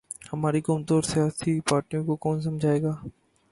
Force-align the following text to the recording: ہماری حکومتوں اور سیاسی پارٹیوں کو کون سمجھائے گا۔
ہماری 0.33 0.59
حکومتوں 0.59 0.95
اور 0.97 1.03
سیاسی 1.03 1.59
پارٹیوں 1.69 2.03
کو 2.05 2.15
کون 2.17 2.41
سمجھائے 2.41 2.81
گا۔ 2.81 2.93